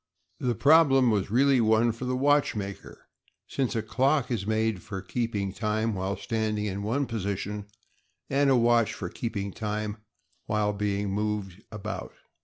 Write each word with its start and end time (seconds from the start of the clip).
The 0.39 0.55
problem 0.55 1.11
was 1.11 1.29
really 1.29 1.61
one 1.61 1.91
for 1.91 2.05
the 2.05 2.15
watchmaker, 2.15 3.05
since 3.45 3.75
a 3.75 3.83
clock 3.83 4.31
is 4.31 4.47
made 4.47 4.81
for 4.81 4.99
keeping 4.99 5.53
time 5.53 5.93
while 5.93 6.17
standing 6.17 6.65
in 6.65 6.81
one 6.81 7.05
position 7.05 7.67
and 8.27 8.49
a 8.49 8.55
watch 8.57 8.95
for 8.95 9.09
keeping 9.09 9.53
time 9.53 9.97
while 10.47 10.73
being 10.73 11.11
moved 11.11 11.61
about. 11.71 12.13